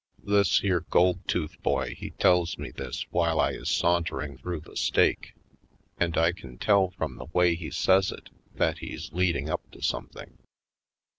[0.23, 4.75] This here gold tooth boy he tells me this while I is sauntering through the
[4.75, 5.35] steak.
[5.99, 9.83] And I can tell from the way he says it that he's leading up to
[9.83, 10.39] something.